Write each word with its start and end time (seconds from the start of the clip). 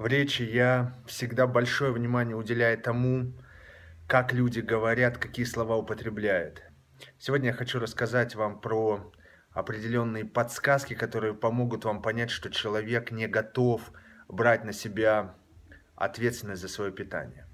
В 0.00 0.06
речи 0.06 0.40
я 0.40 0.94
всегда 1.06 1.46
большое 1.46 1.92
внимание 1.92 2.34
уделяю 2.34 2.80
тому, 2.80 3.34
как 4.06 4.32
люди 4.32 4.60
говорят, 4.60 5.18
какие 5.18 5.44
слова 5.44 5.76
употребляют. 5.76 6.62
Сегодня 7.18 7.48
я 7.48 7.52
хочу 7.52 7.78
рассказать 7.78 8.34
вам 8.34 8.62
про 8.62 9.12
определенные 9.50 10.24
подсказки, 10.24 10.94
которые 10.94 11.34
помогут 11.34 11.84
вам 11.84 12.00
понять, 12.00 12.30
что 12.30 12.48
человек 12.48 13.10
не 13.10 13.28
готов 13.28 13.92
брать 14.26 14.64
на 14.64 14.72
себя 14.72 15.34
ответственность 15.96 16.62
за 16.62 16.68
свое 16.68 16.92
питание. 16.92 17.46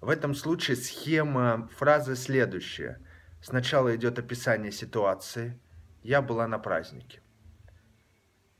В 0.00 0.08
этом 0.08 0.34
случае 0.34 0.78
схема 0.78 1.68
фразы 1.76 2.16
следующая. 2.16 3.02
Сначала 3.42 3.94
идет 3.94 4.18
описание 4.18 4.72
ситуации. 4.72 5.60
Я 6.02 6.22
была 6.22 6.48
на 6.48 6.58
празднике. 6.58 7.20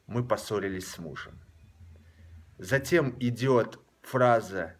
Мы 0.06 0.22
поссорились 0.22 0.88
с 0.88 0.98
мужем. 0.98 1.40
Затем 2.58 3.14
идет 3.20 3.78
фраза 4.00 4.76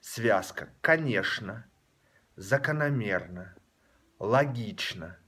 связка 0.00 0.68
«конечно», 0.80 1.66
«закономерно», 2.36 3.54
«логично». 4.20 5.18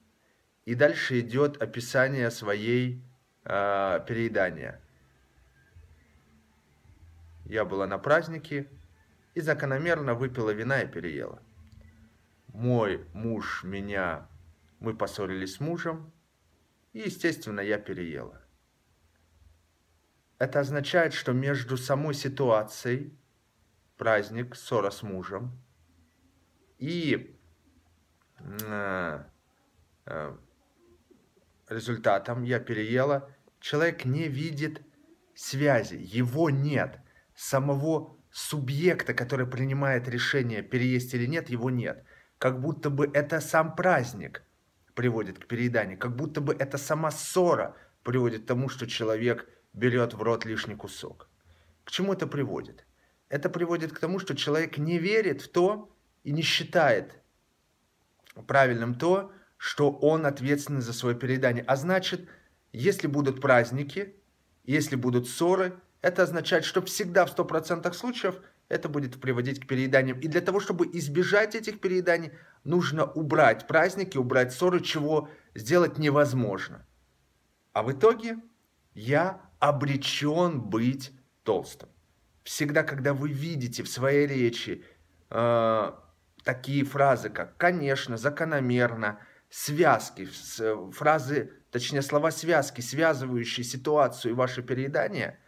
И 0.67 0.75
дальше 0.75 1.21
идет 1.21 1.61
описание 1.61 2.31
своей 2.31 3.03
э, 3.45 4.05
переедания. 4.07 4.81
Я 7.45 7.65
была 7.65 7.87
на 7.87 7.99
празднике 7.99 8.69
и 9.35 9.41
закономерно 9.41 10.15
выпила 10.15 10.51
вина 10.51 10.83
и 10.83 10.89
переела. 10.89 11.41
Мой 12.49 13.05
муж 13.13 13.65
меня, 13.65 14.29
мы 14.81 14.97
поссорились 14.97 15.55
с 15.55 15.61
мужем, 15.61 16.13
и, 16.93 17.01
естественно, 17.01 17.61
я 17.61 17.79
переела. 17.79 18.46
Это 20.39 20.61
означает, 20.61 21.15
что 21.15 21.33
между 21.33 21.77
самой 21.77 22.15
ситуацией, 22.15 23.19
праздник, 23.97 24.55
ссора 24.55 24.91
с 24.91 25.03
мужем, 25.03 25.59
и 26.79 27.39
э, 28.39 29.25
э, 30.05 30.37
результатом 31.69 32.43
я 32.43 32.61
переела, 32.61 33.31
человек 33.61 34.05
не 34.05 34.29
видит 34.29 34.83
связи, 35.35 35.97
его 35.97 36.51
нет. 36.51 37.01
Самого 37.35 38.17
субъекта, 38.31 39.15
который 39.15 39.47
принимает 39.47 40.09
решение, 40.09 40.63
переесть 40.63 41.15
или 41.15 41.27
нет, 41.27 41.49
его 41.49 41.71
нет. 41.71 42.05
Как 42.39 42.61
будто 42.61 42.91
бы 42.91 43.11
это 43.13 43.41
сам 43.41 43.75
праздник 43.75 44.43
приводит 44.95 45.39
к 45.39 45.47
перееданию, 45.47 45.99
как 45.99 46.15
будто 46.15 46.43
бы 46.43 46.55
это 46.55 46.77
сама 46.77 47.11
ссора 47.11 47.75
приводит 48.03 48.45
к 48.45 48.47
тому, 48.47 48.69
что 48.69 48.87
человек 48.87 49.49
берет 49.77 50.15
в 50.15 50.23
рот 50.23 50.45
лишний 50.45 50.75
кусок. 50.75 51.29
К 51.85 51.93
чему 51.93 52.15
это 52.15 52.27
приводит? 52.27 52.85
Это 53.29 53.49
приводит 53.49 53.93
к 53.93 53.99
тому, 54.01 54.19
что 54.19 54.35
человек 54.35 54.79
не 54.79 54.99
верит 54.99 55.43
в 55.43 55.49
то 55.49 55.93
и 56.25 56.33
не 56.33 56.43
считает 56.43 57.23
правильным 58.47 58.95
то, 58.97 59.33
что 59.57 59.91
он 59.91 60.27
ответственен 60.27 60.83
за 60.83 60.93
свое 60.93 61.15
переедание. 61.15 61.65
А 61.67 61.77
значит, 61.77 62.29
если 62.73 63.07
будут 63.07 63.41
праздники, 63.41 64.17
если 64.65 64.97
будут 64.97 65.29
ссоры, 65.29 65.79
это 66.03 66.23
означает, 66.23 66.65
что 66.65 66.83
всегда 66.83 67.25
в 67.27 67.37
100% 67.37 67.93
случаев 67.93 68.37
это 68.69 68.89
будет 68.89 69.21
приводить 69.21 69.61
к 69.61 69.67
перееданиям. 69.67 70.19
И 70.21 70.29
для 70.29 70.41
того, 70.41 70.61
чтобы 70.61 70.87
избежать 70.93 71.55
этих 71.55 71.81
перееданий, 71.81 72.33
нужно 72.65 73.05
убрать 73.05 73.67
праздники, 73.67 74.19
убрать 74.19 74.53
ссоры, 74.53 74.81
чего 74.81 75.29
сделать 75.55 75.99
невозможно. 75.99 76.85
А 77.73 77.83
в 77.83 77.93
итоге 77.93 78.39
я 78.95 79.41
обречен 79.69 80.61
быть 80.61 81.13
толстым. 81.43 81.89
Всегда, 82.43 82.83
когда 82.85 83.13
вы 83.13 83.31
видите 83.31 83.83
в 83.83 83.89
своей 83.89 84.27
речи 84.27 84.85
э, 85.31 85.93
такие 86.45 86.85
фразы, 86.85 87.31
как 87.31 87.57
«конечно», 87.57 88.17
«закономерно», 88.17 89.19
связки, 89.51 90.29
фразы, 90.93 91.53
точнее 91.71 92.03
слова 92.03 92.31
связки, 92.31 92.81
связывающие 92.81 93.65
ситуацию 93.65 94.33
и 94.33 94.35
ваше 94.35 94.63
переедание, 94.63 95.39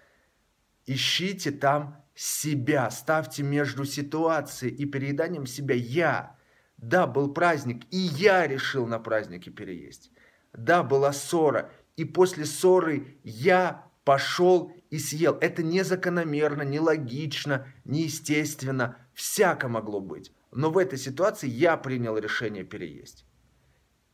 ищите 0.87 1.51
там 1.51 2.05
себя, 2.15 2.91
ставьте 2.91 3.43
между 3.43 3.85
ситуацией 3.85 4.75
и 4.75 4.85
перееданием 4.85 5.47
себя 5.47 5.75
«я». 5.75 6.37
Да, 6.77 7.09
был 7.09 7.33
праздник, 7.33 7.85
и 7.91 7.97
я 7.97 8.47
решил 8.47 8.87
на 8.87 9.01
празднике 9.01 9.51
переесть. 9.51 10.13
Да, 10.53 10.85
была 10.85 11.13
ссора, 11.13 11.73
и 11.97 12.05
после 12.05 12.45
ссоры 12.45 13.19
я 13.25 13.88
пошел 14.09 14.73
и 14.89 14.99
съел. 14.99 15.37
Это 15.39 15.63
незакономерно, 15.63 16.63
нелогично, 16.63 17.67
неестественно. 17.85 18.97
Всяко 19.13 19.69
могло 19.69 20.01
быть. 20.01 20.33
Но 20.51 20.71
в 20.71 20.79
этой 20.79 20.99
ситуации 20.99 21.47
я 21.47 21.77
принял 21.77 22.17
решение 22.17 22.65
переесть. 22.65 23.27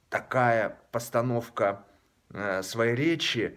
Такая 0.09 0.81
постановка 0.91 1.87
э, 2.31 2.65
своей 2.65 2.97
речи 2.97 3.57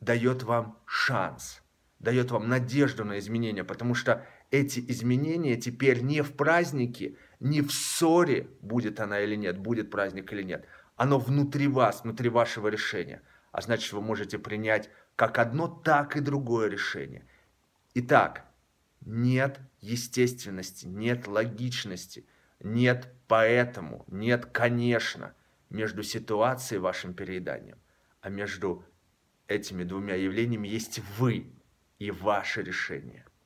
дает 0.00 0.42
вам 0.42 0.78
шанс, 0.84 1.62
дает 2.00 2.30
вам 2.30 2.46
надежду 2.46 3.06
на 3.06 3.18
изменения, 3.18 3.64
потому 3.64 3.94
что 3.94 4.26
эти 4.50 4.78
изменения 4.90 5.56
теперь 5.56 6.02
не 6.02 6.20
в 6.20 6.34
празднике, 6.34 7.16
не 7.40 7.62
в 7.62 7.72
ссоре, 7.72 8.50
будет 8.60 9.00
она 9.00 9.20
или 9.20 9.36
нет, 9.36 9.56
будет 9.56 9.90
праздник 9.90 10.30
или 10.34 10.42
нет. 10.42 10.66
Оно 10.96 11.18
внутри 11.18 11.66
вас, 11.66 12.02
внутри 12.02 12.28
вашего 12.28 12.68
решения– 12.68 13.22
а 13.58 13.60
значит, 13.60 13.92
вы 13.92 14.00
можете 14.00 14.38
принять 14.38 14.88
как 15.16 15.36
одно, 15.40 15.66
так 15.66 16.16
и 16.16 16.20
другое 16.20 16.68
решение. 16.68 17.26
Итак, 17.92 18.44
нет 19.00 19.58
естественности, 19.80 20.86
нет 20.86 21.26
логичности, 21.26 22.24
нет 22.60 23.12
поэтому, 23.26 24.04
нет 24.06 24.46
конечно 24.46 25.34
между 25.70 26.04
ситуацией 26.04 26.78
и 26.78 26.80
вашим 26.80 27.14
перееданием, 27.14 27.78
а 28.20 28.28
между 28.28 28.84
этими 29.48 29.82
двумя 29.82 30.14
явлениями 30.14 30.68
есть 30.68 31.00
вы 31.18 31.52
и 31.98 32.12
ваше 32.12 32.62
решение– 32.62 33.26